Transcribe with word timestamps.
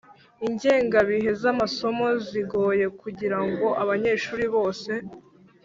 Ingengabihe 0.47 1.29
z 1.39 1.43
amasomo 1.53 2.07
zigoye 2.27 2.85
kugira 3.01 3.37
ngo 3.47 3.67
abanyeshuri 3.81 4.45
bose 4.55 4.91